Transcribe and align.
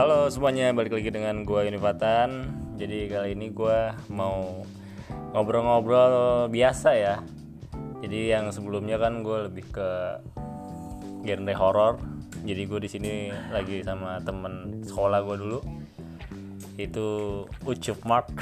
Halo 0.00 0.32
semuanya, 0.32 0.72
balik 0.72 0.96
lagi 0.96 1.12
dengan 1.12 1.44
gua 1.44 1.68
Univatan. 1.68 2.48
Jadi 2.80 3.12
kali 3.12 3.36
ini 3.36 3.52
gua 3.52 3.92
mau 4.08 4.64
ngobrol-ngobrol 5.36 6.48
biasa 6.48 6.96
ya. 6.96 7.20
Jadi 8.00 8.32
yang 8.32 8.48
sebelumnya 8.48 8.96
kan 8.96 9.20
gue 9.20 9.52
lebih 9.52 9.68
ke 9.68 10.16
genre 11.20 11.52
horor. 11.52 11.94
Jadi 12.48 12.62
gue 12.64 12.80
di 12.80 12.88
sini 12.88 13.12
lagi 13.52 13.84
sama 13.84 14.16
temen 14.24 14.80
sekolah 14.88 15.20
gue 15.20 15.36
dulu. 15.36 15.60
Itu 16.80 17.08
Ucup 17.68 18.00
Mark. 18.08 18.32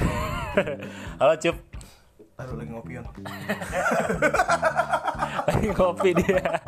Halo 1.19 1.35
Cup. 1.43 1.59
Taruh 2.39 2.55
lagi 2.55 2.71
ngopi 2.71 3.03
on. 3.03 3.05
Lagi 5.49 5.69
kopi 5.75 6.09
dia. 6.15 6.61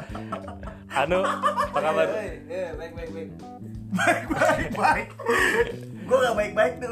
Anu, 0.91 1.23
apa 1.23 1.79
kabar? 1.79 2.07
Baik 4.01 4.25
baik 4.29 4.69
baik. 4.73 5.07
Gue 6.01 6.17
gak 6.17 6.35
baik 6.35 6.53
baik 6.53 6.73
tuh. 6.79 6.91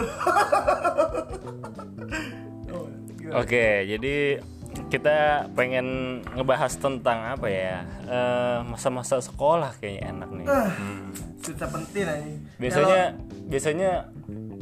Oh? 2.70 2.86
Oke, 3.36 3.86
jadi 3.86 4.40
kita 4.88 5.50
pengen 5.54 6.20
ngebahas 6.34 6.74
tentang 6.78 7.38
apa 7.38 7.48
ya? 7.50 7.84
Eh, 8.06 8.58
masa-masa 8.66 9.20
sekolah 9.20 9.76
kayaknya 9.78 10.04
enak 10.14 10.30
nih. 10.34 10.46
Ah, 10.48 10.72
Cerita 11.42 11.66
penting 11.68 12.06
aja. 12.06 12.32
Biasanya 12.58 13.02
biasanya 13.50 13.92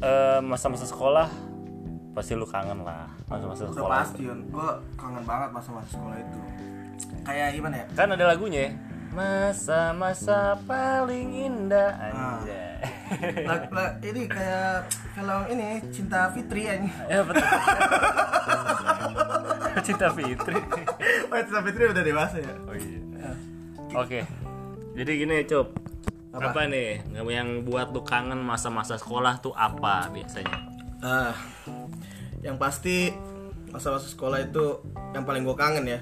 eh, 0.01 0.39
masa-masa 0.41 0.85
sekolah 0.87 1.27
pasti 2.11 2.33
lu 2.33 2.49
kangen 2.49 2.81
lah 2.81 3.05
masa-masa 3.29 3.69
sekolah. 3.69 3.97
pasti. 4.03 4.25
Gue 4.25 4.69
kangen 4.97 5.23
banget 5.23 5.49
masa-masa 5.53 5.87
sekolah 5.91 6.17
itu. 6.17 6.39
Kayak 7.23 7.47
gimana 7.53 7.75
ya? 7.77 7.85
Kan 7.93 8.09
ada 8.09 8.25
lagunya 8.25 8.59
ya. 8.67 8.71
Masa-masa 9.11 10.57
paling 10.67 11.29
indah 11.33 11.91
anjay. 11.95 12.79
Lah, 13.47 13.59
lah, 13.71 13.89
ini 14.03 14.27
kayak 14.27 14.91
film 15.15 15.41
ini 15.49 15.81
Cinta 15.89 16.29
Fitri 16.29 16.67
aja. 16.67 16.89
ya 17.07 17.19
betul. 17.23 17.43
Cinta 19.87 20.07
Fitri. 20.13 20.57
Oh, 21.27 21.35
Cinta 21.43 21.59
Fitri 21.59 21.83
udah 21.91 22.03
dewasa 22.07 22.39
ya. 22.39 22.53
Oh 22.67 22.75
iya. 22.75 23.31
Oke. 23.99 24.23
Jadi 24.95 25.11
gini, 25.19 25.43
Cup. 25.43 25.75
Apa? 26.31 26.53
Apa? 26.53 26.61
nih 26.69 27.01
yang 27.27 27.65
buat 27.65 27.91
lu 27.91 28.05
kangen 28.05 28.37
masa-masa 28.39 28.95
sekolah 28.95 29.41
tuh 29.43 29.51
apa 29.57 30.07
biasanya? 30.13 30.55
Ah, 31.01 31.33
yang 32.45 32.55
pasti 32.61 33.09
masa-masa 33.73 34.07
sekolah 34.07 34.39
itu 34.45 34.79
yang 35.11 35.25
paling 35.25 35.43
gue 35.43 35.57
kangen 35.57 35.83
ya. 35.83 35.99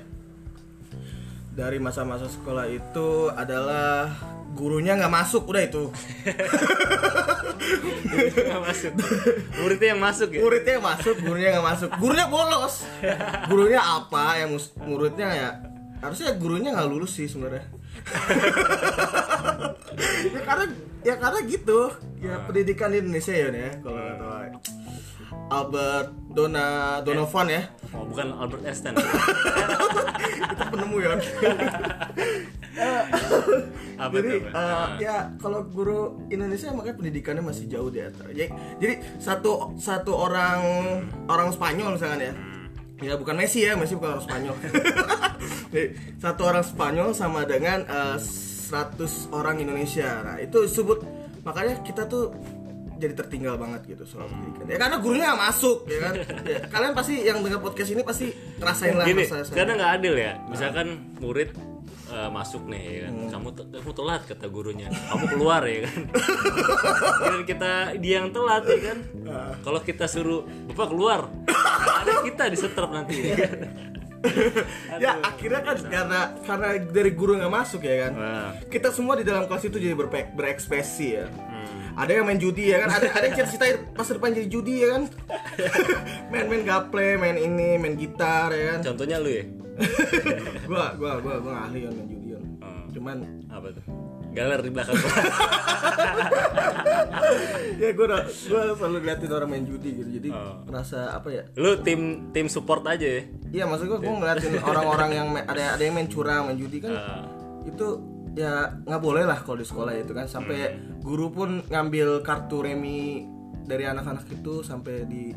Dari 1.56 1.80
masa-masa 1.80 2.28
sekolah 2.28 2.68
itu 2.68 3.32
adalah 3.32 4.12
gurunya 4.52 5.00
nggak 5.00 5.12
masuk, 5.12 5.48
udah 5.48 5.64
itu. 5.64 5.88
Nggak 8.12 8.62
masuk. 8.62 8.92
Muridnya 9.64 9.88
yang 9.96 10.02
masuk 10.04 10.30
ya? 10.36 10.40
Muridnya 10.44 10.74
yang 10.80 10.86
masuk, 10.86 11.16
gurunya 11.24 11.50
nggak 11.56 11.68
masuk. 11.72 11.90
Gurunya 11.96 12.26
bolos. 12.28 12.76
Gurunya 13.48 13.80
apa? 13.80 14.44
Yang 14.44 14.76
muridnya 14.84 15.30
ya 15.32 15.50
harusnya 16.04 16.36
gurunya 16.36 16.70
nggak 16.76 16.90
lulus 16.92 17.18
sih 17.18 17.28
sebenarnya. 17.32 17.66
ya 20.36 20.42
karena 20.44 20.66
ya 21.08 21.16
karena 21.16 21.40
gitu. 21.48 21.80
Ya 22.20 22.36
pendidikan 22.44 22.92
di 22.92 23.00
Indonesia 23.00 23.32
ya 23.32 23.48
nih 23.48 23.62
ya 23.64 23.72
kalau 23.80 24.00
tahu. 24.20 24.85
Albert 25.50 26.10
Dona 26.34 27.00
Donovan 27.06 27.48
ya. 27.48 27.62
Oh, 27.94 28.04
bukan 28.08 28.34
Albert 28.36 28.62
Einstein. 28.66 28.96
itu 30.56 30.64
penemu 30.72 30.96
ya. 31.00 31.10
Apa 33.96 34.12
jadi 34.20 34.44
tuh? 34.44 34.52
eh, 34.52 34.88
ya 35.00 35.32
kalau 35.40 35.64
guru 35.64 36.20
Indonesia 36.28 36.76
makanya 36.76 37.00
pendidikannya 37.00 37.44
masih 37.46 37.66
jauh 37.72 37.88
di 37.88 38.04
atas. 38.04 38.28
Jadi, 38.36 38.52
jadi 38.84 38.94
satu 39.16 39.80
satu 39.80 40.12
orang 40.12 40.60
orang 41.32 41.56
Spanyol 41.56 41.96
misalkan 41.96 42.20
ya. 42.20 42.34
Ya 43.04 43.14
bukan 43.20 43.36
Messi 43.36 43.64
ya 43.64 43.76
Messi 43.80 43.96
bukan 43.96 44.20
orang 44.20 44.26
Spanyol. 44.28 44.56
Jadi, 45.72 45.88
satu 46.20 46.42
orang 46.48 46.64
Spanyol 46.64 47.10
sama 47.16 47.48
dengan 47.48 47.84
eh, 47.88 48.18
100 48.20 49.32
orang 49.32 49.62
Indonesia. 49.62 50.26
Nah 50.26 50.36
itu 50.42 50.68
disebut 50.68 51.06
makanya 51.46 51.80
kita 51.86 52.10
tuh 52.10 52.34
jadi 52.96 53.14
tertinggal 53.14 53.56
banget 53.56 53.82
gitu 53.86 54.04
soal 54.04 54.26
pendidikan 54.26 54.66
ya 54.66 54.78
karena 54.78 54.98
gurunya 54.98 55.26
nggak 55.28 55.42
masuk 55.46 55.78
ya 55.86 56.00
kan 56.02 56.14
ya, 56.52 56.60
kalian 56.68 56.94
pasti 56.94 57.14
yang 57.22 57.38
dengar 57.40 57.60
podcast 57.60 57.90
ini 57.90 58.02
pasti 58.02 58.26
ngerasain 58.56 58.96
lah 58.96 59.06
Gini, 59.06 59.24
karena 59.52 59.72
nggak 59.76 59.92
adil 59.94 60.16
ya. 60.16 60.32
Misalkan 60.46 60.88
murid 61.18 61.50
eh, 62.06 62.30
masuk 62.30 62.64
nih 62.66 62.82
ya 62.82 63.00
kan. 63.04 63.14
Kamu 63.32 63.48
te- 63.52 63.68
kamu 63.68 63.92
telat 63.94 64.22
kata 64.24 64.46
gurunya. 64.48 64.88
Kamu 64.88 65.26
keluar 65.28 65.62
ya 65.64 65.84
kan. 65.84 66.00
Dan 67.26 67.42
kita 67.44 67.72
dia 67.98 68.14
yang 68.20 68.30
telat 68.30 68.64
ya 68.64 68.80
kan. 68.86 68.98
Kalau 69.60 69.80
kita 69.82 70.06
suruh 70.06 70.46
Bapak 70.70 70.88
keluar, 70.88 71.20
ada 71.96 72.14
kita 72.22 72.48
disetrap 72.48 72.90
nanti 72.90 73.16
ya 73.26 73.36
kan. 73.38 73.60
ya 74.98 75.22
akhirnya 75.22 75.62
kan 75.62 75.78
karena 75.86 76.20
karena 76.42 76.68
dari 76.82 77.14
guru 77.14 77.38
nggak 77.38 77.54
masuk 77.54 77.86
ya 77.86 78.10
kan 78.10 78.14
Nah. 78.18 78.50
kita 78.66 78.90
semua 78.90 79.14
di 79.14 79.22
dalam 79.22 79.46
kelas 79.46 79.64
itu 79.64 79.78
jadi 79.78 79.94
berekspresi 80.34 81.08
ya 81.14 81.30
Hmm. 81.30 81.55
Ada 81.94 82.12
yang 82.12 82.24
main 82.24 82.36
judi 82.36 82.70
ya 82.70 82.82
kan 82.82 82.90
ada 82.94 83.08
ada 83.10 83.26
yang 83.26 83.36
cita-cita 83.38 83.66
masa 83.92 84.12
depan 84.14 84.32
jadi 84.32 84.48
judi 84.48 84.76
ya 84.80 84.88
kan 84.92 85.04
main-main 86.32 86.62
gaple 86.62 87.16
main 87.16 87.36
ini 87.36 87.76
main 87.76 87.96
gitar 87.96 88.50
ya 88.50 88.66
kan 88.74 88.80
Contohnya 88.86 89.18
lu 89.18 89.30
ya? 89.30 89.44
gua 90.70 90.92
gua 90.94 91.20
gua 91.20 91.36
gua 91.38 91.54
ahli 91.64 91.84
kan 91.84 91.94
main 91.94 92.08
judi 92.08 92.30
kan 92.32 92.44
Hmm. 92.56 92.88
cuman 92.90 93.18
Apa 93.48 93.68
tuh? 93.70 93.84
Galer 94.32 94.60
di 94.60 94.70
belakang 94.70 94.96
gua. 94.96 95.16
ya 97.78 97.90
gua 97.92 98.06
gua 98.26 98.62
selalu 98.74 98.98
liatin 99.02 99.32
orang 99.32 99.50
main 99.50 99.64
judi 99.64 99.90
gitu 99.94 100.10
jadi 100.12 100.30
Oh. 100.32 100.56
merasa 100.66 101.12
apa 101.12 101.28
ya 101.30 101.44
Lu 101.56 101.80
tim 101.80 102.02
tim 102.32 102.48
support 102.48 102.84
aja 102.86 103.06
ya? 103.06 103.24
Iya 103.54 103.64
maksud 103.66 103.86
gua, 103.86 104.00
gua 104.00 104.14
ngeliatin 104.18 104.58
orang-orang 104.58 105.10
yang 105.14 105.28
ada 105.38 105.76
ada 105.76 105.82
yang 105.82 105.96
main 105.96 106.08
curang, 106.08 106.50
main 106.50 106.58
judi 106.58 106.78
kan 106.80 106.92
Ah. 106.92 107.24
itu 107.64 107.88
ya 108.36 108.70
nggak 108.84 109.02
boleh 109.02 109.24
lah 109.24 109.40
kalau 109.42 109.58
di 109.58 109.68
sekolah 109.68 109.96
itu 109.96 110.12
kan. 110.12 110.28
Sampai 110.28 110.76
guru 111.00 111.32
pun 111.32 111.64
ngambil 111.66 112.22
kartu 112.22 112.62
remi 112.62 113.24
dari 113.66 113.88
anak-anak 113.88 114.28
itu 114.30 114.62
sampai 114.62 115.08
di 115.08 115.32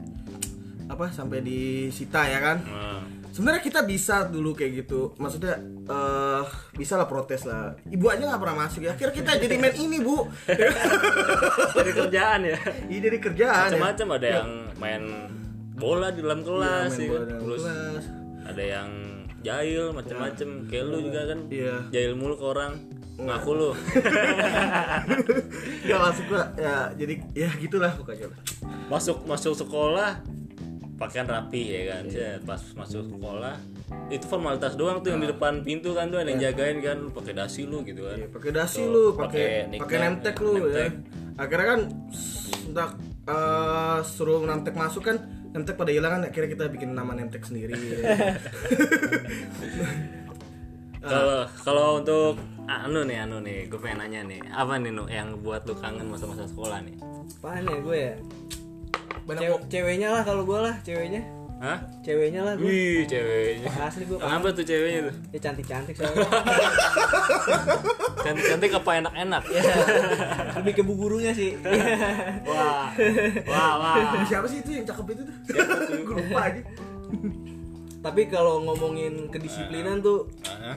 apa 0.89 1.09
sampai 1.09 1.41
disita 1.41 2.25
ya 2.27 2.41
kan? 2.41 2.59
Nah. 2.65 3.03
sebenarnya 3.29 3.63
kita 3.63 3.81
bisa 3.85 4.27
dulu 4.27 4.51
kayak 4.53 4.83
gitu. 4.83 5.15
Maksudnya 5.17 5.55
eh 5.89 6.45
bisa 6.75 6.99
lah 6.99 7.07
protes 7.07 7.47
lah. 7.47 7.77
Ibu 7.87 8.05
aja 8.09 8.25
nggak 8.27 8.41
pernah 8.43 8.57
masuk 8.67 8.83
ya. 8.83 8.93
Kira 8.99 9.13
kita 9.15 9.39
jadi 9.39 9.57
main 9.57 9.77
ini 9.79 10.03
bu. 10.03 10.27
Dari 11.79 11.93
kerjaan 11.95 12.41
ya. 12.43 12.59
ini 12.91 12.99
dari 12.99 13.19
kerjaan 13.23 13.69
ya. 13.73 13.79
Macam-macam. 13.79 14.07
Ada 14.19 14.29
yang 14.43 14.49
main 14.81 15.03
bola 15.79 16.11
di 16.11 16.21
dalam 16.25 16.43
kelas 16.43 16.91
main 16.91 17.05
ya. 17.05 17.09
bola 17.09 17.23
dalam 17.29 17.43
Terus 17.47 17.63
kelas. 17.63 18.05
ada 18.49 18.63
yang 18.65 18.89
jahil 19.43 19.95
macam-macam 19.95 20.49
kayak 20.67 20.85
lu 20.87 20.99
juga 21.05 21.21
kan. 21.31 21.39
Iya. 21.49 21.75
jahil 21.95 22.13
mulu 22.19 22.35
ke 22.35 22.47
orang. 22.47 22.73
Ngaku 23.19 23.51
lu. 23.51 23.71
Nggak 25.87 26.01
masuk 26.07 26.25
gua. 26.31 26.45
Ya 26.55 26.95
jadi 26.95 27.15
ya 27.35 27.51
gitulah 27.59 27.91
pokoknya. 27.99 28.31
Masuk 28.87 29.27
masuk 29.27 29.59
sekolah 29.59 30.23
pakaian 30.99 31.27
rapi 31.27 31.63
ya 31.67 31.81
kan. 31.95 32.03
Set, 32.11 32.43
pas 32.47 32.63
masuk 32.79 33.11
sekolah 33.11 33.59
itu 34.13 34.25
formalitas 34.29 34.77
doang 34.77 35.01
tuh 35.01 35.17
yang 35.17 35.21
di 35.25 35.29
depan 35.33 35.65
pintu 35.65 35.97
kan 35.97 36.13
tuh 36.13 36.23
ada 36.23 36.31
yang 36.31 36.39
jagain 36.39 36.79
kan. 36.79 36.99
Pakai 37.11 37.35
dasi 37.35 37.67
lu 37.67 37.83
gitu 37.83 38.07
kan. 38.07 38.19
Iya, 38.23 38.29
pakai 38.31 38.51
dasi 38.55 38.83
Tuh, 38.87 38.91
lu, 38.91 39.05
pakai 39.19 39.67
pakai 39.79 39.99
nemtek 39.99 40.37
lu 40.39 40.55
ya. 40.71 40.87
Akhirnya 41.39 41.67
kan 41.75 41.81
entah 42.71 42.91
eh, 43.27 43.99
suruh 44.07 44.47
nemtek 44.47 44.75
masuk 44.79 45.03
kan 45.03 45.38
nemtek 45.53 45.77
pada 45.77 45.91
hilang 45.91 46.13
kan 46.19 46.23
akhirnya 46.29 46.51
kita 46.53 46.65
bikin 46.69 46.93
nama 46.93 47.13
nemtek 47.17 47.43
sendiri. 47.45 47.73
kalau 50.99 51.47
kalau 51.63 51.87
untuk 52.03 52.35
anu 52.67 53.07
nih 53.07 53.23
anu 53.23 53.39
nih 53.41 53.71
gue 53.71 53.79
pengen 53.81 54.03
nanya 54.03 54.21
nih 54.27 54.41
apa 54.51 54.77
nih 54.77 54.91
nu 54.93 55.07
yang 55.07 55.39
buat 55.41 55.63
lu 55.65 55.79
kangen 55.79 56.11
masa-masa 56.11 56.45
sekolah 56.51 56.83
nih 56.85 56.99
Apaan 57.39 57.71
ya 57.71 57.79
gue 57.79 57.97
ya? 57.97 58.15
Banyak 59.25 59.41
Cew- 59.47 59.65
ceweknya 59.71 60.09
lah 60.11 60.23
kalau 60.27 60.43
gue 60.43 60.59
lah, 60.59 60.75
ceweknya. 60.83 61.23
Hah? 61.59 61.79
Ceweknya 62.07 62.47
lah 62.47 62.55
gue. 62.55 62.71
Wih 62.71 63.03
ceweknya 63.11 63.67
Asli 63.83 64.07
gue 64.07 64.15
Kenapa 64.15 64.47
tuh 64.55 64.63
ceweknya 64.63 65.11
tuh? 65.11 65.15
Ya 65.35 65.39
cantik-cantik 65.43 65.95
soalnya. 65.99 66.29
Cantik-cantik 68.25 68.71
apa 68.79 68.91
enak-enak? 69.03 69.43
Lebih 70.63 70.73
ke 70.79 70.83
bu 70.87 70.93
gurunya 70.95 71.35
sih. 71.35 71.59
Wah, 72.47 72.95
wah, 73.51 73.73
wah. 73.79 74.23
siapa 74.27 74.47
sih 74.47 74.63
itu 74.63 74.71
yang 74.79 74.87
cakep 74.87 75.07
itu 75.19 75.23
tuh? 75.27 75.37
Gue 76.07 76.15
lupa 76.23 76.41
aja. 76.47 76.63
Tapi 77.99 78.31
kalau 78.31 78.63
ngomongin 78.63 79.27
kedisiplinan 79.27 79.99
tuh 79.99 80.31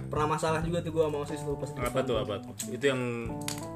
pernah 0.10 0.34
masalah 0.34 0.66
juga 0.66 0.82
tuh 0.82 0.98
gue 0.98 1.04
sama 1.06 1.18
osis 1.22 1.42
tuh 1.46 1.54
pas 1.54 1.70
Apa 1.78 2.00
tuh 2.02 2.18
apa 2.18 2.42
tuh? 2.42 2.54
Itu 2.74 2.90
yang 2.90 3.02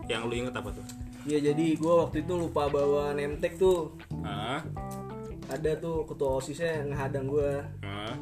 yang 0.09 0.25
lu 0.25 0.33
inget 0.33 0.57
apa 0.57 0.73
tuh? 0.73 0.81
Iya 1.29 1.53
jadi 1.53 1.65
gue 1.77 1.93
waktu 1.93 2.25
itu 2.25 2.33
lupa 2.33 2.65
bawa 2.69 3.13
nemtek 3.13 3.61
tuh. 3.61 3.93
Hah? 4.25 4.65
Ada 5.47 5.77
tuh 5.77 6.03
ketua 6.05 6.37
osisnya 6.37 6.83
ngehadang 6.83 7.25
gue. 7.25 7.51
Hah? 7.81 8.13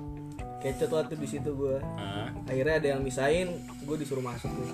Kecot 0.60 0.90
lah 0.90 1.04
tuh 1.04 1.16
di 1.16 1.26
situ 1.26 1.50
gue. 1.52 1.78
Hah? 1.80 2.28
Akhirnya 2.46 2.74
ada 2.78 2.88
yang 2.94 3.02
misain, 3.02 3.48
gue 3.82 3.96
disuruh 3.96 4.22
masuk 4.22 4.50
tuh. 4.50 4.70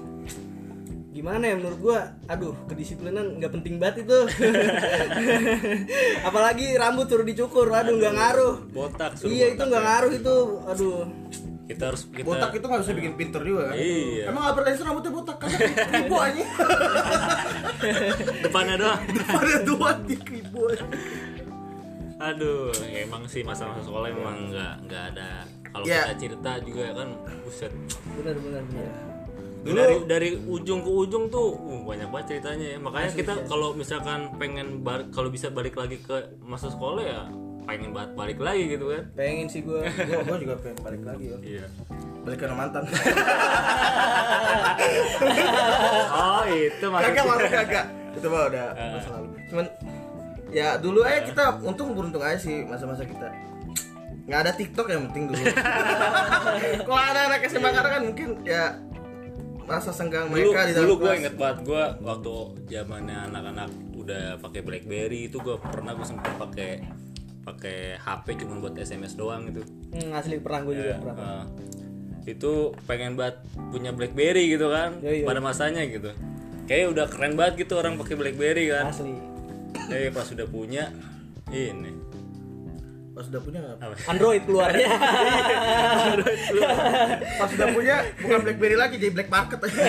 gimana 1.09 1.41
ya 1.41 1.57
menurut 1.57 1.79
gua 1.81 1.99
aduh 2.29 2.53
kedisiplinan 2.69 3.41
nggak 3.41 3.51
penting 3.51 3.75
banget 3.75 4.07
itu 4.07 4.13
apalagi 6.27 6.77
rambut 6.77 7.09
suruh 7.09 7.25
dicukur 7.25 7.67
aduh 7.67 7.97
nggak 7.97 8.13
ngaruh 8.13 8.55
botak 8.71 9.11
suruh 9.17 9.27
iya 9.27 9.51
itu 9.51 9.57
botak 9.57 9.67
nggak 9.67 9.83
ya. 9.83 9.87
ngaruh 9.89 10.11
itu 10.15 10.35
aduh 10.63 10.99
kita 11.65 11.83
harus 11.91 12.01
kita 12.09 12.23
botak 12.23 12.49
itu 12.55 12.65
nggak 12.65 12.81
bisa 12.81 12.93
bikin 12.95 13.13
pinter 13.13 13.41
juga 13.43 13.61
kan 13.67 13.75
Iya. 13.75 14.23
emang 14.31 14.43
Albert 14.47 14.65
Einstein 14.69 14.87
rambutnya 14.87 15.11
botak 15.11 15.37
kan 15.37 15.49
ribu 15.91 16.15
aja 16.15 16.39
depannya 18.45 18.75
doang 18.77 19.01
ada 19.27 19.57
dua 19.65 19.89
di 20.05 20.15
ribu 20.15 20.59
aja 20.71 20.85
aduh 22.19 22.67
emang 22.85 23.23
sih 23.25 23.41
masa-masa 23.41 23.79
sekolah 23.79 24.07
emang 24.07 24.51
nggak 24.51 24.73
nggak 24.85 25.03
ada. 25.13 25.29
Kalau 25.69 25.85
Ya. 25.85 26.03
kita 26.03 26.13
cerita 26.19 26.51
juga 26.59 26.85
kan 26.93 27.07
buset. 27.39 27.71
Benar 28.13 28.35
benar 28.37 28.63
benar. 28.65 28.91
Dari 29.59 29.95
dari 30.05 30.29
ujung 30.41 30.79
ke 30.79 30.89
ujung 30.89 31.27
tuh 31.27 31.51
uh, 31.53 31.81
banyak 31.85 32.07
banget 32.07 32.25
ceritanya 32.33 32.67
ya. 32.69 32.77
Makanya 32.77 33.09
kita 33.13 33.33
kalau 33.45 33.71
misalkan 33.71 34.31
pengen 34.35 34.81
bar- 34.81 35.07
kalau 35.09 35.27
bisa 35.27 35.47
balik 35.47 35.75
lagi 35.75 35.99
ke 35.99 36.15
masa 36.41 36.67
sekolah 36.67 36.99
ya 36.99 37.21
pengen 37.63 37.93
banget 37.93 38.11
balik 38.15 38.39
lagi 38.39 38.63
gitu 38.67 38.89
kan. 38.89 39.03
Pengen 39.13 39.45
sih 39.45 39.61
gua. 39.61 39.83
Gua, 39.85 40.21
gua 40.25 40.37
juga 40.37 40.55
pengen 40.57 40.79
balik 40.81 41.03
lagi 41.05 41.25
ya 41.25 41.37
iya. 41.41 41.65
Balik 42.19 42.39
ke 42.39 42.47
mantan. 42.49 42.83
Oh 46.09 46.43
itu 46.47 46.81
kagak 46.81 46.91
maksudnya 46.91 47.23
maksudnya 47.25 47.51
kagak. 47.63 47.85
Itu 48.15 48.27
mah 48.27 48.41
udah 48.49 48.65
masa 48.95 49.09
lalu. 49.13 49.27
Cuman 49.47 49.65
ya 50.49 50.75
dulu 50.75 51.01
aja 51.01 51.21
kita 51.21 51.43
untung 51.61 51.93
beruntung 51.93 52.19
aja 52.19 52.37
sih 52.37 52.63
masa-masa 52.63 53.03
kita. 53.03 53.29
Nggak 54.25 54.39
ada 54.39 54.51
TikTok 54.53 54.87
yang 54.87 55.01
penting 55.09 55.23
dulu. 55.27 55.41
Kalau 56.85 57.01
ada 57.01 57.19
anak 57.27 57.41
SMA 57.45 57.69
sekarang 57.69 57.91
kan 57.91 58.03
mungkin 58.05 58.29
ya 58.43 58.63
masa 59.63 59.89
senggang 59.89 60.25
dulu 60.27 60.49
mereka 60.49 60.65
di 60.65 60.73
dalam 60.73 60.83
dulu 60.83 60.93
gue 60.99 61.13
inget 61.15 61.35
banget 61.35 61.57
gue 61.61 61.83
waktu 62.01 62.33
zamannya 62.67 63.17
anak-anak 63.29 63.69
udah 63.93 64.23
pakai 64.41 64.61
BlackBerry 64.61 65.29
itu 65.29 65.37
gue 65.37 65.61
pernah 65.61 65.93
gue 65.93 66.01
sempet 66.03 66.33
pakai 66.35 66.71
pakai 67.39 67.77
HP 67.95 68.25
cuma 68.41 68.57
buat 68.59 68.73
SMS 68.73 69.13
doang 69.13 69.45
gitu. 69.45 69.61
Hmm, 69.89 70.13
asli 70.13 70.37
pernah 70.37 70.61
gua 70.61 70.73
juga 70.75 70.87
Ya, 70.87 70.97
pernah. 70.97 71.15
uh, 71.17 71.43
itu 72.23 72.51
pengen 72.85 73.13
banget 73.13 73.41
punya 73.69 73.89
BlackBerry 73.89 74.49
gitu 74.49 74.69
kan 74.69 75.01
Iya, 75.01 75.21
iya. 75.21 75.25
pada 75.25 75.41
masanya 75.41 75.81
gitu. 75.85 76.13
Kayak 76.65 76.93
udah 76.93 77.05
keren 77.09 77.33
banget 77.33 77.65
gitu 77.65 77.73
orang 77.77 77.97
pakai 77.97 78.13
BlackBerry 78.13 78.69
kan. 78.69 78.89
Asli 78.89 79.17
eh 79.89 80.09
pas 80.13 80.27
udah 80.29 80.47
punya 80.47 80.93
ini. 81.49 81.91
Pas 83.13 83.25
udah 83.27 83.41
punya 83.43 83.59
apa? 83.75 83.95
Android 84.07 84.43
keluarnya. 84.47 84.89
Pas 87.39 87.51
udah 87.51 87.67
punya 87.75 87.95
bukan 88.15 88.39
BlackBerry 88.47 88.77
lagi 88.79 88.95
jadi 88.95 89.11
Black 89.11 89.27
Market. 89.27 89.59
Aja 89.59 89.81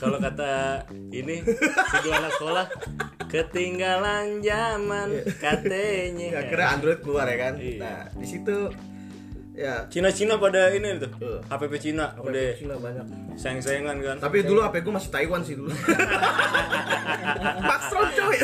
kalau 0.00 0.16
kata 0.16 0.84
ini 1.12 1.44
si 1.44 1.96
dua 2.00 2.14
anak 2.24 2.32
sekolah 2.40 2.66
ketinggalan 3.28 4.40
zaman 4.40 5.08
katanya. 5.36 6.28
Akhirnya 6.40 6.68
Android 6.72 7.00
keluar 7.04 7.28
ya 7.28 7.36
kan? 7.36 7.54
Iya. 7.60 7.78
nah 7.78 7.98
di 8.16 8.26
situ 8.26 8.56
ya. 9.52 9.86
Cina-Cina 9.86 10.36
pada 10.36 10.70
ini 10.70 10.98
tuh 10.98 11.10
Tuh. 11.16 11.38
HPP 11.46 11.72
Cina 11.78 12.14
udah. 12.16 12.54
Cina 12.56 12.74
banyak. 12.76 13.04
Sayang-sayangan 13.36 13.96
kan. 14.00 14.16
Tapi 14.20 14.42
dulu 14.42 14.60
HP 14.60 14.82
gue 14.82 14.92
masih 14.94 15.10
Taiwan 15.10 15.40
sih 15.42 15.54
dulu. 15.56 15.70
Maxtron 17.68 18.08
coy. 18.12 18.38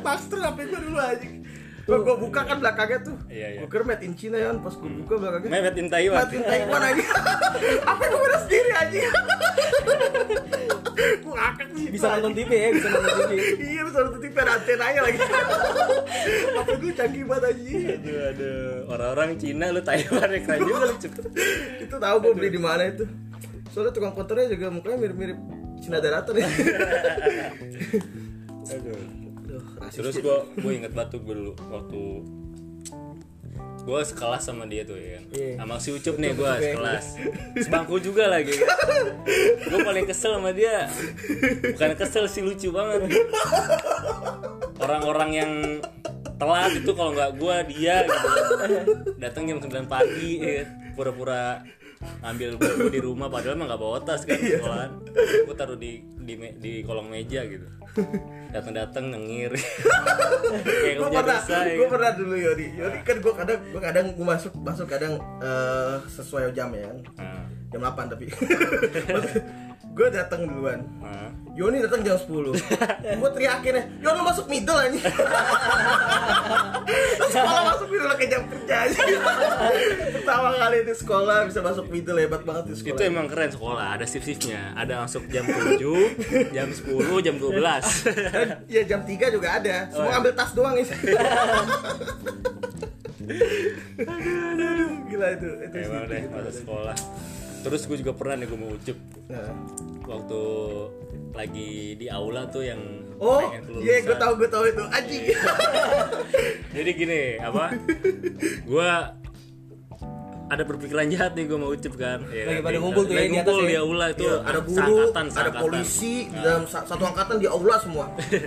Maxtron 0.00 0.42
HP 0.42 0.58
gue 0.66 0.80
dulu 0.82 0.98
aja 0.98 1.28
Gue 1.86 1.98
gue 2.02 2.16
buka 2.18 2.42
kan 2.42 2.58
belakangnya 2.58 2.98
tuh. 2.98 3.14
Iya, 3.30 3.46
iya. 3.54 3.58
Gue 3.62 3.68
kira 3.70 3.86
made 3.86 4.02
in 4.02 4.18
China 4.18 4.34
ya 4.34 4.50
Pas 4.58 4.74
gue 4.74 4.90
buka 4.90 5.14
belakangnya. 5.22 5.50
Made 5.54 5.78
in 5.78 5.86
Taiwan. 5.86 6.18
Made 6.18 6.34
in 6.34 6.42
Taiwan 6.42 6.82
aja 6.82 7.04
Apa 7.86 8.02
gue 8.04 8.22
udah 8.26 8.40
sendiri 8.42 8.70
aja 8.74 8.98
Gue 10.96 11.34
ngakak 11.34 11.66
sih 11.76 11.86
bisa 12.06 12.14
nonton 12.22 12.32
TV 12.38 12.50
ya 12.54 12.68
bisa 12.70 12.88
nonton 12.94 13.12
TV 13.18 13.32
Iya 13.74 13.80
bisa 13.82 13.98
nonton 14.06 14.20
TV 14.22 14.34
ada 14.38 14.52
antenanya 14.54 15.00
lagi. 15.02 15.18
HP 16.56 16.68
gue 16.78 16.92
canggih 16.94 17.24
banget 17.26 17.44
aja 17.50 17.70
aduh 17.98 18.18
aduh. 18.30 18.72
Orang-orang 18.94 19.30
Cina 19.42 19.66
lu 19.74 19.82
Taiwan 19.82 20.28
ya 20.30 20.40
keren 20.46 20.60
juga 20.62 20.84
lu 20.86 20.96
cepet 20.96 21.24
Itu 21.82 21.94
tahu 21.98 22.16
gue 22.22 22.32
beli 22.38 22.48
di 22.54 22.60
mana 22.62 22.82
itu. 22.86 23.04
Soalnya 23.74 23.92
tukang 23.92 24.14
konternya 24.14 24.54
juga 24.54 24.70
mukanya 24.70 24.98
mirip-mirip 25.02 25.38
Cina 25.82 25.98
daratan 26.00 26.34
ya 26.40 26.48
aduh. 28.66 28.98
Terus 29.92 30.18
gua 30.18 30.42
gua 30.58 30.72
inget 30.74 30.92
batu 30.94 31.22
gue 31.22 31.34
dulu 31.34 31.52
waktu 31.70 32.02
gua 33.86 34.02
sekelas 34.02 34.42
sama 34.42 34.66
dia 34.66 34.82
tuh 34.82 34.98
ya 34.98 35.22
Iya. 35.30 35.62
sama 35.62 35.78
si 35.78 35.94
Ucup 35.94 36.18
nih 36.18 36.34
gua 36.34 36.58
sekelas. 36.58 37.04
Sebangku 37.62 37.96
juga 37.98 38.26
lagi. 38.26 38.58
Gua 39.64 39.78
paling 39.80 40.04
kesel 40.04 40.34
sama 40.34 40.50
dia. 40.50 40.90
Bukan 41.62 41.94
kesel 41.94 42.26
sih 42.26 42.42
lucu 42.42 42.68
banget. 42.68 43.06
Orang-orang 44.76 45.30
yang 45.32 45.52
telat 46.36 46.74
itu 46.74 46.90
kalau 46.92 47.14
nggak 47.14 47.32
gua 47.38 47.62
dia 47.62 48.04
gitu. 48.04 48.28
Datang 49.16 49.46
jam 49.46 49.58
9 49.58 49.86
pagi 49.86 50.30
ya 50.36 50.66
kan. 51.96 52.08
pura-pura 52.22 52.28
ambil 52.28 52.48
buku 52.56 52.86
di 52.88 53.00
rumah 53.00 53.28
padahal 53.28 53.56
mah 53.56 53.66
nggak 53.66 53.80
bawa 53.80 53.98
tas 54.00 54.22
kan 54.22 54.36
sekolahan. 54.36 54.90
Gua 55.44 55.54
taruh 55.54 55.76
di 55.76 56.04
di, 56.16 56.34
me- 56.34 56.56
di 56.56 56.82
kolong 56.82 57.08
meja 57.08 57.42
gitu. 57.44 57.64
Datang-datang 58.52 59.08
ngengir 59.08 59.56
kayak 59.56 60.96
gue 60.96 61.08
pernah 61.10 61.40
ya 61.40 61.64
gue 61.76 61.80
kan. 61.80 61.92
pernah 61.96 62.10
dulu 62.12 62.34
Yodi 62.36 62.66
Yodi 62.76 62.98
kan 63.00 63.16
gue 63.20 63.32
kadang 63.32 63.58
gue 63.72 63.80
kadang 63.82 64.06
gue 64.12 64.26
masuk 64.26 64.52
masuk 64.60 64.86
kadang 64.86 65.16
eh, 65.40 65.96
sesuai 66.06 66.52
jam 66.52 66.68
ya 66.72 66.92
kan? 66.92 66.98
Nah, 67.16 67.44
jam 67.72 67.80
8 67.80 68.12
tapi 68.12 68.24
gue 69.96 70.08
datang 70.12 70.44
duluan. 70.44 70.84
Nah. 71.00 71.32
Yoni 71.56 71.80
datang 71.80 72.04
jam 72.04 72.20
10 72.20 72.28
gue 73.16 73.30
teriakin 73.32 73.72
ya 73.72 73.84
Yoni 74.04 74.20
masuk 74.20 74.44
middle 74.44 74.76
aja 74.76 74.92
sekolah 77.32 77.62
masuk 77.64 77.88
middle 77.88 78.12
kayak 78.12 78.28
jam 78.28 78.42
kerja 78.44 78.76
aja. 78.84 79.00
Pertama 80.12 80.52
kali 80.52 80.84
di 80.84 80.92
sekolah 80.92 81.48
bisa 81.48 81.64
masuk 81.64 81.88
middle 81.88 82.20
hebat 82.20 82.44
banget 82.44 82.64
di 82.68 82.74
sekolah. 82.76 82.92
Itu 82.92 83.02
emang 83.08 83.26
keren 83.32 83.48
sekolah 83.48 83.96
ada 83.96 84.04
shift 84.04 84.28
shiftnya 84.28 84.76
ada 84.76 85.08
masuk 85.08 85.24
jam 85.32 85.48
7 85.48 85.80
jam 86.52 86.68
10 86.68 87.24
jam 87.24 87.34
12 87.40 87.56
Dan, 87.56 88.48
ya 88.68 88.82
jam 88.84 89.00
3 89.00 89.16
juga 89.32 89.48
ada. 89.56 89.88
Semua 89.88 90.04
Oh, 90.04 90.12
iya. 90.12 90.18
ambil 90.20 90.32
tas 90.36 90.52
doang 90.52 90.76
ya 90.76 90.84
gila 95.08 95.26
itu. 95.32 95.48
Itu 95.64 95.76
emang 95.80 96.04
deh 96.04 96.22
masa 96.28 96.52
sekolah 96.52 96.96
terus 97.66 97.82
gue 97.84 97.98
juga 97.98 98.12
pernah 98.14 98.38
nih 98.38 98.46
gue 98.46 98.58
mau 98.58 98.70
ucup. 98.70 98.98
Nah. 99.26 99.50
waktu 100.06 100.42
lagi 101.34 101.98
di 101.98 102.06
aula 102.06 102.46
tuh 102.46 102.62
yang 102.62 102.78
Oh, 103.16 103.40
iya 103.80 104.04
gue 104.04 104.12
tahu 104.14 104.36
gue 104.36 104.46
tahu 104.46 104.64
itu. 104.68 104.84
Anjing. 104.86 105.24
jadi 106.76 106.90
gini 106.92 107.20
apa? 107.40 107.72
Gue 108.62 108.90
ada 110.46 110.62
berpikiran 110.62 111.10
jahat 111.10 111.32
nih 111.34 111.48
gue 111.48 111.58
mau 111.58 111.72
ucup 111.72 111.96
kan. 111.96 112.22
Ya, 112.28 112.44
Lagi 112.46 112.60
pada 112.60 112.76
Di- 112.76 112.82
ngumpul 112.84 113.02
tuh 113.02 113.14
ya 113.14 113.18
di 113.18 113.26
atas 113.26 113.32
ngumpul 113.32 113.56
ya? 113.58 113.66
di 113.66 113.76
aula 113.76 114.06
itu 114.12 114.22
Iya, 114.22 114.36
ada 114.44 114.60
guru, 114.60 114.76
seangkatan, 114.76 115.24
ada 115.32 115.50
polisi 115.58 116.14
di 116.24 116.38
dalam 116.38 116.64
sa- 116.68 116.86
satu 116.86 117.02
angkatan 117.02 117.36
di 117.40 117.48
aula 117.48 117.74
semua. 117.80 118.04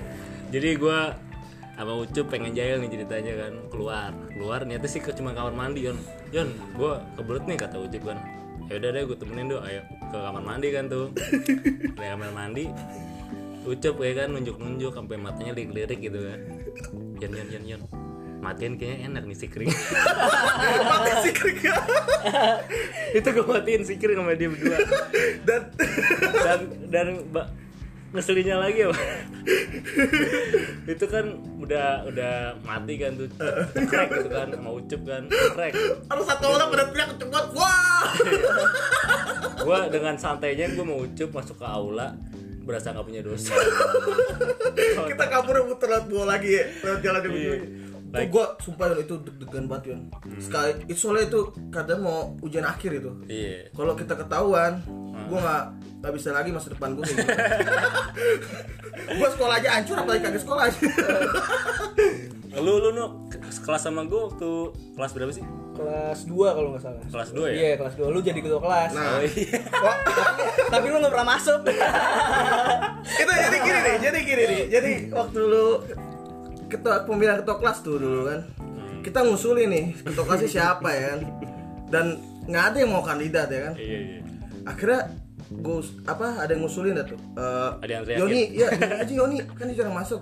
jadi 0.54 0.70
gue 0.78 1.00
sama 1.74 1.94
Ucup 1.98 2.26
pengen 2.30 2.54
jahil 2.54 2.78
nih 2.80 2.90
ceritanya 2.94 3.34
kan. 3.42 3.54
Keluar. 3.68 4.12
Keluar 4.32 4.60
niatnya 4.64 4.88
sih 4.88 5.02
ke 5.02 5.12
cuma 5.12 5.34
kamar 5.34 5.52
mandi 5.52 5.84
Yon. 5.84 5.98
Yon 6.30 6.50
gue 6.72 6.94
kebelet 7.18 7.44
nih 7.46 7.58
kata 7.58 7.76
Ucup 7.76 8.04
kan 8.06 8.20
ya 8.70 8.74
udah 8.78 8.90
deh 8.94 9.02
gue 9.10 9.18
temenin 9.18 9.50
dong 9.50 9.64
ayo 9.66 9.82
ke 10.10 10.18
kamar 10.18 10.44
mandi 10.46 10.68
kan 10.70 10.86
tuh. 10.86 11.06
Ke 11.98 12.04
kamar 12.06 12.32
mandi 12.32 12.66
Ucup 13.68 14.00
ya 14.02 14.12
kan 14.24 14.32
nunjuk-nunjuk 14.32 14.96
sampai 14.96 15.20
matanya 15.20 15.52
lirik-lirik 15.52 16.00
gitu 16.00 16.20
kan. 16.26 16.40
Yon 17.20 17.32
Yon 17.36 17.48
Yon 17.52 17.64
Yon. 17.76 17.82
Matiin 18.40 18.80
kayaknya 18.80 19.12
enak 19.12 19.24
nih 19.28 19.36
si 19.36 19.52
kering 19.52 19.68
Mati 20.90 21.12
si 21.28 21.32
krik. 21.36 21.60
itu 23.12 23.28
gue 23.36 23.46
matiin 23.46 23.84
si 23.84 24.00
kering 24.00 24.24
sama 24.24 24.32
dia 24.40 24.48
berdua. 24.48 24.80
Dan 25.44 25.62
dan 26.40 26.60
dan 26.88 27.08
ngeselinnya 28.10 28.58
lagi 28.58 28.90
Pak. 28.90 29.00
itu 30.94 31.06
kan 31.06 31.26
udah 31.62 32.10
udah 32.10 32.34
mati 32.66 32.98
kan 32.98 33.14
tuh 33.14 33.30
crack 33.86 34.10
gitu 34.10 34.30
kan 34.30 34.50
sama 34.50 34.70
ucup 34.74 35.02
kan 35.06 35.24
crack 35.30 35.74
harus 36.10 36.26
satu 36.26 36.46
orang 36.50 36.68
pada 36.74 36.86
teriak 36.90 37.10
cepat. 37.16 37.46
Wah. 37.54 38.04
gua 39.66 39.80
dengan 39.88 40.16
santainya 40.18 40.74
gua 40.74 40.86
mau 40.86 41.00
ucup 41.02 41.30
masuk 41.30 41.62
ke 41.62 41.68
aula 41.68 42.18
berasa 42.66 42.94
nggak 42.94 43.06
punya 43.06 43.22
dosa 43.26 43.54
Kita 45.10 45.26
kabur 45.26 45.66
muter 45.66 45.90
lewat 45.90 46.06
bola 46.06 46.38
lagi 46.38 46.54
ya, 46.54 46.64
lewat 46.86 47.00
jalan 47.02 47.20
di 47.20 47.30
Iya. 47.30 47.34
ujung. 47.34 47.64
Oh, 48.10 48.26
gue 48.26 48.46
sumpah 48.66 48.98
itu 48.98 49.22
deg-degan 49.22 49.70
banget 49.70 49.94
Yon. 49.94 50.02
Sekali 50.42 50.82
itu 50.90 50.98
soalnya 50.98 51.30
itu 51.30 51.42
kadang 51.70 52.02
mau 52.02 52.34
ujian 52.42 52.66
akhir 52.66 52.98
itu. 52.98 53.12
iya 53.30 53.70
Kalau 53.70 53.94
kita 53.94 54.18
ketahuan, 54.18 54.82
gue 55.30 55.38
nggak 55.38 55.64
nggak 56.02 56.14
bisa 56.18 56.34
lagi 56.34 56.50
masa 56.50 56.74
depan 56.74 56.98
gue. 56.98 57.06
gue 59.20 59.30
sekolah 59.38 59.56
aja 59.62 59.70
hancur 59.78 59.96
apalagi 60.02 60.22
kagak 60.26 60.42
sekolah 60.42 60.64
aja. 60.68 60.80
lu 62.60 62.82
lu 62.82 62.90
nu 62.92 63.30
kelas 63.40 63.86
sama 63.86 64.04
gua 64.10 64.28
waktu 64.28 64.50
kelas 64.98 65.12
berapa 65.14 65.32
sih 65.32 65.46
kelas 65.80 66.28
2 66.28 66.58
kalau 66.58 66.76
nggak 66.76 66.84
salah. 66.84 67.00
Kelas 67.08 67.30
2 67.32 67.46
ya? 67.46 67.56
Iya, 67.56 67.72
kelas 67.80 67.94
2. 67.96 68.12
Lu 68.12 68.20
jadi 68.20 68.40
ketua 68.44 68.60
kelas. 68.60 68.92
Nah. 68.92 69.16
Oh, 69.16 69.22
iya. 69.24 69.60
Tapi 70.68 70.86
lu 70.92 70.98
nggak 71.00 71.14
pernah 71.16 71.30
masuk. 71.40 71.60
itu 73.16 73.32
jadi 73.32 73.58
gini 73.64 73.80
nih 73.80 73.96
jadi 74.04 74.20
gini 74.26 74.44
nih 74.44 74.64
jadi 74.68 74.92
waktu 75.16 75.40
lu 75.40 75.66
ketua 76.70 77.04
pemilihan 77.04 77.42
ketua 77.42 77.58
kelas 77.58 77.82
tuh 77.82 77.98
dulu 77.98 78.22
kan. 78.26 78.42
Kita 79.00 79.20
ngusulin 79.22 79.68
nih 79.68 79.86
ketua 80.00 80.24
kelasnya 80.24 80.50
siapa 80.52 80.90
ya 80.90 81.04
kan. 81.10 81.20
Dan 81.88 82.06
nggak 82.46 82.64
ada 82.66 82.78
yang 82.78 82.92
mau 82.92 83.02
kandidat 83.02 83.48
ya 83.48 83.62
kan. 83.64 83.74
Iya 83.76 83.98
iya. 84.00 84.18
akhirnya 84.62 85.02
gue 85.50 85.78
apa 86.06 86.38
ada 86.38 86.52
yang 86.52 86.62
ngusulin 86.62 86.94
dah 86.94 87.06
tuh. 87.06 87.18
Eh, 87.34 87.70
Ada 87.80 87.92
yang 87.92 88.04
teriakin. 88.04 88.22
Yoni 88.22 88.42
ya 88.54 88.68
aja 89.00 89.14
Yoni. 89.16 89.38
Kan 89.50 89.66
dia 89.66 89.78
jarang 89.78 89.96
masuk. 89.96 90.22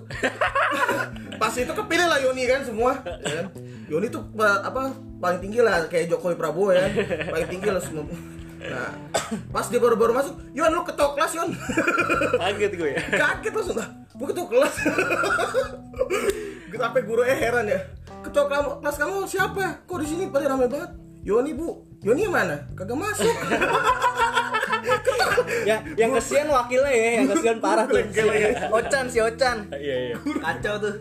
Pas 1.40 1.52
itu 1.52 1.68
kepilih 1.70 2.06
lah 2.06 2.18
Yoni 2.18 2.42
kan 2.44 2.60
semua 2.62 2.96
ya 3.22 3.34
kan. 3.38 3.46
Yoni 3.86 4.08
tuh 4.08 4.24
pa- 4.30 4.62
apa 4.62 4.90
paling 5.18 5.38
tinggi 5.38 5.60
lah 5.60 5.84
kayak 5.84 6.08
Jokowi 6.08 6.34
Prabowo 6.34 6.72
ya 6.72 6.80
kan. 6.82 6.92
Paling 7.28 7.48
tinggi 7.50 7.68
lah 7.68 7.78
semua. 7.78 8.08
Nah 8.58 8.90
pas 9.48 9.64
dia 9.64 9.78
baru-baru 9.78 10.12
masuk 10.12 10.34
Yon 10.50 10.72
lu 10.72 10.82
ketua 10.82 11.12
kelas 11.12 11.32
Yon. 11.34 11.50
Kaget 12.34 12.72
gue 12.74 12.88
ya. 12.88 12.98
kaget 13.12 13.52
langsung 13.52 13.76
ah 13.76 13.88
gue 14.10 14.26
ketua 14.26 14.46
kelas 14.46 14.74
sampai 16.74 17.00
guru 17.06 17.22
eh 17.24 17.38
heran 17.38 17.64
ya 17.70 17.80
ketua 18.20 18.44
kamu 18.50 18.68
kelas 18.84 18.96
kamu 19.00 19.16
siapa 19.24 19.64
kok 19.86 19.98
di 20.02 20.06
sini 20.06 20.28
pada 20.28 20.52
ramai 20.52 20.68
banget 20.68 20.90
Yoni 21.24 21.52
bu 21.56 21.86
Yoni 22.04 22.28
yang 22.28 22.34
mana 22.34 22.56
kagak 22.76 22.98
masuk 22.98 23.34
yang 25.66 25.80
yang 25.98 26.10
kesian 26.16 26.48
wakilnya 26.48 26.92
ya, 26.92 27.20
yang 27.20 27.28
kesian 27.30 27.58
parah 27.60 27.84
tuh. 27.84 28.00
Ocan 28.72 29.04
si 29.10 29.18
Ocan. 29.20 29.68
Iya 29.74 29.96
iya. 30.12 30.14
Kacau 30.16 30.74
tuh. 30.80 30.94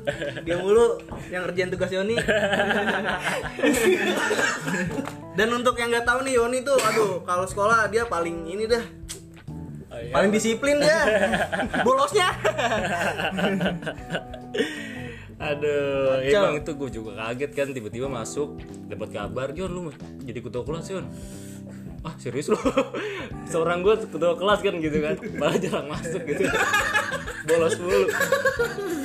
Dia 0.43 0.55
mulu 0.59 0.99
yang 1.31 1.47
ngerjain 1.47 1.69
tugas 1.71 1.91
Yoni. 1.93 2.15
Dan 5.37 5.47
untuk 5.53 5.77
yang 5.77 5.93
nggak 5.93 6.05
tahu 6.05 6.25
nih 6.25 6.33
Yoni 6.41 6.59
tuh, 6.65 6.77
aduh, 6.77 7.21
kalau 7.23 7.45
sekolah 7.45 7.87
dia 7.87 8.03
paling 8.09 8.49
ini 8.49 8.65
dah. 8.65 8.83
Oh, 9.87 9.99
iya. 10.01 10.11
Paling 10.11 10.31
disiplin 10.33 10.81
dia. 10.81 10.99
Bolosnya. 11.85 12.27
Aduh, 15.37 16.17
Kacau. 16.25 16.33
emang 16.33 16.55
itu 16.57 16.71
gue 16.73 16.89
juga 16.89 17.11
kaget 17.13 17.51
kan 17.53 17.67
tiba-tiba 17.69 18.09
masuk 18.09 18.57
dapat 18.89 19.09
kabar, 19.13 19.53
Jon 19.53 19.69
lu 19.69 19.81
jadi 20.25 20.41
ketua 20.41 20.65
kelas 20.65 20.89
Jon. 20.89 21.05
Ah 22.01 22.17
serius 22.17 22.49
lu? 22.49 22.57
Seorang 23.51 23.85
gue 23.85 24.01
ketua 24.01 24.33
kelas 24.33 24.59
kan 24.65 24.73
gitu 24.81 24.97
kan, 24.97 25.15
malah 25.37 25.57
jarang 25.61 25.87
masuk 25.93 26.25
gitu. 26.25 26.49
Bolos 27.47 27.75
mulu. 27.77 28.01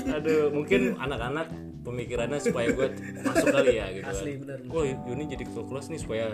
Aduh, 0.08 0.50
mungkin 0.50 0.80
anak-anak 0.96 1.46
pemikirannya 1.82 2.38
supaya 2.38 2.70
gue 2.70 2.94
masuk 3.20 3.50
kali 3.50 3.74
ya 3.74 3.90
gitu 3.90 4.06
Asli, 4.06 4.32
kan. 4.36 4.54
bener. 4.54 4.58
Wah 4.68 4.84
Yuni 4.86 5.24
jadi 5.26 5.42
ketua 5.42 5.64
kelas 5.64 5.86
nih 5.88 5.98
supaya 5.98 6.26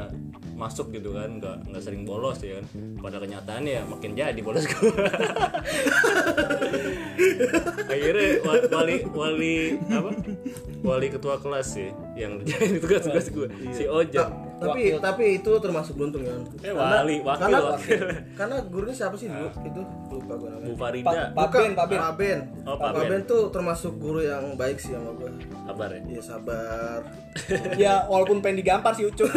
masuk 0.54 0.90
gitu 0.90 1.12
kan, 1.12 1.36
nggak 1.36 1.56
nggak 1.66 1.82
sering 1.82 2.04
bolos 2.04 2.36
ya 2.38 2.60
kan. 2.60 2.66
Pada 2.98 3.16
kenyataannya 3.16 3.72
ya 3.74 3.82
makin 3.84 4.12
jadi 4.12 4.40
bolos 4.40 4.64
gue. 4.64 4.92
akhirnya 7.88 8.28
wa- 8.42 8.66
wali 8.70 8.96
wali 9.10 9.56
apa 9.88 10.10
wali 10.82 11.06
ketua 11.08 11.36
kelas 11.38 11.66
sih 11.74 11.88
yang 12.14 12.38
jadi 12.46 12.78
tugas-tugas 12.78 13.26
gue 13.28 13.48
si 13.72 13.84
Oja 13.86 14.28
tapi 14.58 14.98
tapi 14.98 15.24
itu 15.38 15.52
termasuk 15.62 15.94
beruntung 15.94 16.26
ya 16.26 16.34
eh 16.66 16.74
wali 16.74 17.22
wakil 17.22 17.42
karena 17.46 17.58
wakil. 17.62 18.00
karena 18.34 18.56
gurunya 18.66 18.94
siapa 18.94 19.14
sih 19.14 19.30
dulu? 19.30 19.50
Itu 19.62 19.80
lupa 20.10 20.34
gue 20.34 20.48
namanya. 20.50 20.66
Bu 20.66 20.74
Farida 20.74 21.30
Pak 21.30 21.48
Ben, 21.54 21.70
Pak 21.78 21.86
Ben. 21.86 21.98
Pak 22.02 22.14
Ben. 22.18 22.38
Oh, 22.66 22.74
Pak 22.74 22.90
Pak 22.90 23.02
Ben. 23.06 23.08
Ben 23.08 23.22
tuh 23.30 23.42
termasuk 23.54 23.92
guru 24.02 24.20
yang 24.26 24.58
baik 24.58 24.82
sih 24.82 24.92
sama 24.98 25.14
gue 25.14 25.30
kabar 25.70 25.88
ya. 25.94 26.00
Iya 26.10 26.22
sabar. 26.22 27.00
Ya 27.78 28.02
walaupun 28.10 28.42
pengen 28.42 28.66
digampar 28.66 28.92
si 28.98 29.06
Ucup. 29.06 29.30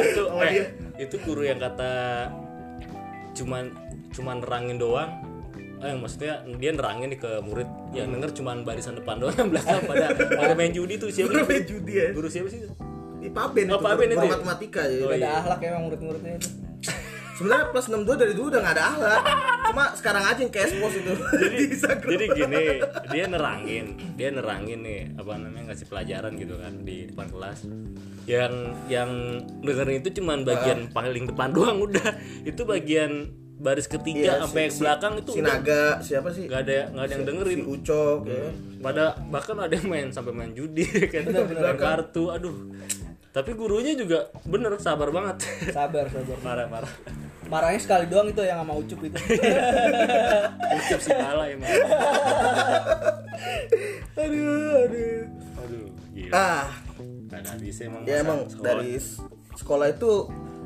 itu 0.00 0.22
eh, 0.40 0.66
itu 0.96 1.16
guru 1.28 1.44
yang 1.44 1.60
kata 1.60 2.32
cuman 3.34 3.74
cuman 4.14 4.36
nerangin 4.40 4.78
doang 4.80 5.10
eh 5.80 5.94
maksudnya 5.94 6.32
dia 6.54 6.70
nerangin 6.70 7.08
nih 7.08 7.18
ke 7.18 7.30
murid. 7.40 7.68
Yang 7.90 8.08
denger 8.12 8.30
cuman 8.36 8.56
barisan 8.62 8.94
depan 8.94 9.16
doang 9.16 9.34
yang 9.34 9.48
belakang 9.48 9.80
pada 9.84 10.06
pada 10.14 10.52
main 10.52 10.70
judi 10.70 10.94
tuh 10.94 11.08
siapa 11.08 11.30
Guru 11.30 11.44
main 11.44 11.64
judi 11.64 11.92
ya. 11.94 12.08
Guru 12.10 12.28
siapa 12.28 12.48
sih? 12.48 12.60
Di 13.18 13.28
Pak 13.28 13.46
Ben 13.52 13.66
Oh, 13.66 13.74
itu 13.74 13.80
Pak 13.80 13.90
guru, 13.90 14.00
Ben 14.00 14.08
itu 14.10 14.18
ya? 14.20 14.30
matematika 14.30 14.82
ya 14.82 14.96
Oh, 14.98 15.08
Gak 15.08 15.16
iya. 15.16 15.24
ada 15.24 15.30
ahlak 15.40 15.58
ya 15.58 15.68
emang 15.70 15.82
murid-muridnya 15.86 16.32
itu. 16.36 16.48
sebenarnya 17.34 17.66
plus 17.68 17.86
62 17.88 18.14
dari 18.14 18.32
dulu 18.32 18.46
udah 18.46 18.60
gak 18.62 18.74
ada 18.74 18.84
ahlak. 18.86 19.22
Cuma 19.64 19.84
sekarang 19.92 20.22
aja 20.22 20.38
yang 20.38 20.52
kayak 20.52 20.66
expose 20.68 20.96
itu. 20.96 21.12
Jadi 21.34 21.56
jadi 22.14 22.24
gini 22.30 22.62
dia 23.10 23.24
nerangin 23.26 23.86
dia 24.14 24.28
nerangin 24.30 24.78
nih 24.80 25.00
apa 25.16 25.32
namanya 25.34 25.64
ngasih 25.68 25.86
pelajaran 25.88 26.32
gitu 26.34 26.54
kan 26.54 26.72
di 26.80 27.10
depan 27.10 27.26
kelas. 27.28 27.58
Yang 28.24 28.54
yang 28.86 29.10
dengerin 29.60 29.98
itu 29.98 30.22
cuman 30.22 30.38
bagian 30.42 30.78
paling 30.88 31.26
depan 31.26 31.50
doang 31.50 31.82
udah. 31.82 32.06
Itu 32.42 32.62
bagian 32.64 33.34
baris 33.56 33.86
ketiga 33.86 34.20
Iya, 34.20 34.34
sampai 34.40 34.62
si- 34.62 34.66
yang 34.66 34.76
belakang 34.80 35.12
itu 35.16 35.30
si 35.30 35.38
udah 35.38 35.48
Naga 35.52 35.84
siapa 36.00 36.28
sih? 36.28 36.44
nggak 36.44 36.60
ada 36.60 36.74
nggak 36.90 37.04
ada 37.04 37.12
yang 37.12 37.24
dengerin. 37.24 37.56
si 37.56 37.64
Ucok 37.64 38.18
ya 38.24 38.44
pada 38.78 39.04
bahkan 39.24 39.56
ada 39.58 39.72
yang 39.72 39.86
main 39.86 40.08
sampai 40.08 40.32
main 40.32 40.52
judi 40.52 40.84
kan? 41.12 41.22
Main 41.24 41.76
kartu 41.76 42.28
aduh. 42.28 42.54
Tapi 43.30 43.50
gurunya 43.52 43.92
juga 43.92 44.30
bener 44.42 44.78
sabar 44.78 45.10
banget. 45.10 45.42
Sabar, 45.68 46.06
sabar. 46.12 46.36
parah 46.40 46.66
parah. 46.68 46.92
Marahnya 47.44 47.76
sekali 47.76 48.06
doang 48.06 48.26
itu 48.26 48.40
yang 48.40 48.58
sama 48.58 48.72
Ucup 48.72 49.00
itu. 49.00 49.18
ucap 50.76 50.98
si 50.98 51.10
kalah 51.10 51.46
emang. 51.46 51.68
Aduh 54.14 54.72
aduh. 54.80 55.20
Aduh 55.60 55.84
gila. 56.10 56.32
Ah. 56.32 56.66
Ada 57.26 57.48
habisnya 57.50 57.84
emang 57.88 58.02
ya 58.04 58.16
emang 58.20 58.46
sekolah. 58.46 58.66
dari 58.78 58.94
sekolah 59.56 59.86
itu 59.90 60.10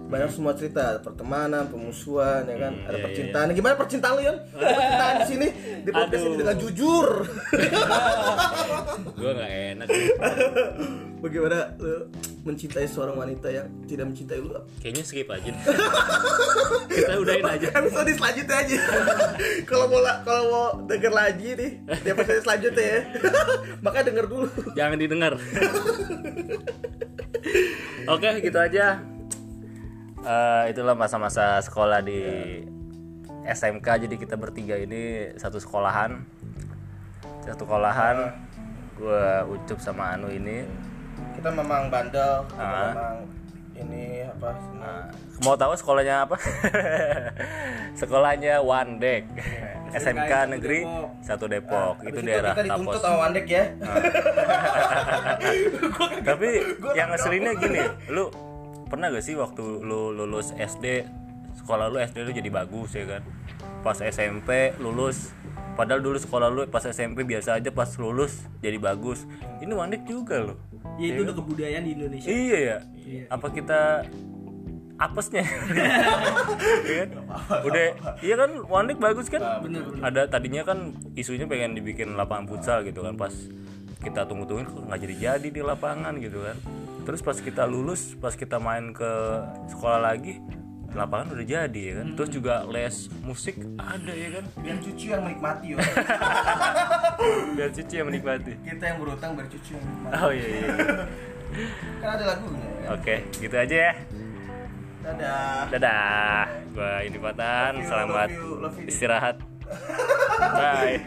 banyak 0.09 0.31
semua 0.33 0.57
cerita 0.57 0.97
ada 0.97 1.01
pertemanan 1.05 1.69
pemusuhan 1.69 2.49
ya 2.49 2.57
kan? 2.57 2.73
Ada 2.89 2.97
iya, 2.97 3.05
percintaan. 3.05 3.47
Gimana 3.53 3.75
percintaan 3.77 4.13
lu 4.17 4.23
Yon? 4.25 4.37
Ada 4.57 4.73
percintaan 4.73 5.15
di 5.21 5.27
sini? 5.29 5.49
Di 5.85 5.91
podcast 5.93 6.25
ini 6.25 6.37
dengan 6.41 6.57
jujur. 6.57 7.07
Gue 9.21 9.31
nggak 9.37 9.53
enak. 9.77 9.87
Bagaimana 11.21 11.59
lu 11.77 12.09
mencintai 12.49 12.89
seorang 12.89 13.21
wanita 13.21 13.53
yang 13.53 13.69
tidak 13.85 14.09
mencintai 14.09 14.41
lu? 14.41 14.57
Kayaknya 14.81 15.05
skip 15.05 15.29
aja. 15.29 15.53
Kita 16.89 17.13
udahin 17.21 17.45
aja. 17.45 17.69
episode 17.69 18.13
selanjutnya 18.17 18.57
aja. 18.65 18.79
Kalau 19.69 19.93
mau 19.93 20.01
la- 20.01 20.25
kalau 20.25 20.45
mau 20.49 20.67
denger 20.89 21.13
lagi 21.13 21.53
nih 21.53 21.71
di 21.85 22.09
episode 22.09 22.41
selanjutnya 22.49 22.85
ya. 22.89 23.01
Maka 23.85 24.09
denger 24.09 24.25
dulu. 24.25 24.49
Jangan 24.73 24.97
didengar. 24.97 25.37
Oke 28.09 28.29
gitu 28.41 28.57
aja 28.57 29.18
Eh, 30.29 30.63
itulah 30.69 30.93
masa-masa 30.93 31.57
sekolah 31.59 32.05
di 32.05 32.21
SMK 33.49 34.05
jadi 34.05 34.15
kita 34.21 34.37
bertiga 34.37 34.77
ini 34.77 35.33
satu 35.41 35.57
sekolahan. 35.57 36.21
Satu 37.41 37.65
sekolahan 37.65 38.37
gue 38.93 39.25
ucup 39.49 39.81
sama 39.81 40.13
Anu 40.13 40.29
ini. 40.29 40.69
Kita 41.33 41.49
memang 41.49 41.89
bandel 41.89 42.45
kita 42.45 42.61
Ah. 42.61 42.93
memang 42.93 43.17
ini 43.73 44.21
apa 44.21 44.53
Nah, 44.77 45.09
mau 45.41 45.57
tahu 45.57 45.73
sekolahnya 45.73 46.29
apa? 46.29 46.37
Sekolahnya 47.97 48.61
Wandek. 48.61 49.25
SMK 49.89 50.53
Negeri 50.53 50.85
Depok. 50.85 51.09
satu 51.25 51.45
Depok. 51.49 51.97
Habis 51.99 52.13
itu 52.13 52.21
daerah 52.21 52.53
kita 52.53 52.63
dituntut 52.69 52.93
Tapos. 52.93 53.01
sama 53.01 53.17
Wandek 53.25 53.47
ya. 53.49 53.65
Tapi 56.29 56.49
yang 56.93 57.09
ngeselinnya 57.09 57.53
gini, 57.57 57.81
lu 58.09 58.25
pernah 58.89 59.13
gak 59.13 59.25
sih 59.25 59.37
waktu 59.37 59.63
lu 59.85 60.11
lulus 60.17 60.57
SD, 60.57 61.05
sekolah 61.61 61.93
lu 61.93 62.01
SD 62.01 62.25
lu 62.25 62.33
jadi 62.33 62.51
bagus 62.51 62.97
ya 62.97 63.05
kan? 63.05 63.23
Pas 63.85 64.01
SMP 64.01 64.75
lulus, 64.81 65.31
padahal 65.79 66.03
dulu 66.03 66.19
sekolah 66.19 66.49
lu 66.51 66.67
pas 66.67 66.83
SMP 66.83 67.23
biasa 67.23 67.61
aja, 67.61 67.71
pas 67.71 67.89
lulus 68.01 68.49
jadi 68.65 68.81
bagus. 68.81 69.29
Ini 69.61 69.73
Wandek 69.77 70.09
juga 70.09 70.41
loh. 70.41 70.59
Ya 70.99 71.15
itu 71.15 71.23
udah 71.23 71.37
kebudayaan 71.37 71.85
di 71.87 71.93
Indonesia. 71.95 72.29
Iya 72.29 72.59
ya. 72.59 72.79
Apa 73.31 73.47
kita 73.55 74.03
apesnya? 74.99 75.47
Iya 76.89 77.05
kan? 77.07 77.11
Udah, 77.63 77.85
iya 78.25 78.35
kan 78.35 78.51
bagus 78.99 79.31
kan? 79.31 79.41
Ada 80.03 80.27
tadinya 80.27 80.67
kan 80.67 80.97
isunya 81.15 81.47
pengen 81.47 81.79
dibikin 81.79 82.19
lapangan 82.19 82.51
futsal 82.51 82.83
gitu 82.83 83.05
kan 83.05 83.15
pas 83.15 83.31
kita 84.03 84.27
tunggu-tungguin 84.27 84.67
kok 84.67 84.83
nggak 84.89 85.01
jadi-jadi 85.07 85.49
di 85.53 85.63
lapangan 85.63 86.19
gitu 86.19 86.43
kan. 86.43 86.57
Terus 87.09 87.25
pas 87.25 87.41
kita 87.41 87.65
lulus, 87.65 88.13
pas 88.21 88.37
kita 88.37 88.61
main 88.61 88.93
ke 88.93 89.09
sekolah 89.67 89.97
lagi, 89.97 90.45
lapangan 90.93 91.33
udah 91.33 91.47
jadi 91.47 91.81
ya 91.81 91.95
kan. 91.99 92.09
Terus 92.13 92.31
juga 92.31 92.69
les 92.69 93.09
musik 93.25 93.57
ada 93.81 94.13
ya 94.13 94.29
kan. 94.37 94.45
biar 94.61 94.77
cucu 94.77 95.07
yang 95.09 95.25
menikmati 95.25 95.67
yo 95.73 95.79
Biar 97.57 97.71
Cici 97.73 97.95
yang 97.97 98.07
menikmati. 98.07 98.53
kita 98.61 98.85
yang 98.87 98.99
berutang 99.01 99.33
biar 99.35 99.49
cucu 99.49 99.73
yang 99.73 99.83
menikmati 99.83 100.21
Oh 100.21 100.31
iya 100.31 100.47
iya. 100.47 100.69
kan 102.05 102.09
ada 102.13 102.25
lagunya 102.29 102.69
ya 102.79 102.89
Oke, 102.93 103.15
gitu 103.35 103.57
aja 103.57 103.77
ya. 103.89 103.93
dadah 105.01 105.65
Dadah, 105.73 106.45
gua 106.77 106.91
Indi 107.01 107.17
Patan. 107.17 107.73
Selamat 107.83 108.29
love 108.29 108.37
you, 108.37 108.49
love 108.61 108.77
you. 108.77 108.87
istirahat. 108.87 109.37
Bye. 110.61 111.01